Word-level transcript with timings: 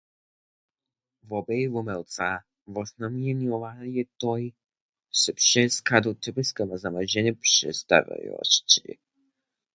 Wobej 1.29 1.63
wuměłca 1.73 2.27
wuznamjenjowajotej 2.73 4.43
se 5.19 5.31
pśez 5.39 5.73
kradu 5.87 6.11
typiske 6.23 6.63
zamóženje 6.83 7.31
pśedstajiwosći. 7.41 8.83